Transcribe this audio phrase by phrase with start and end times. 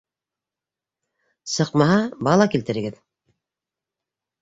[1.57, 3.01] Сыҡмаһа, бала килтерегеҙ!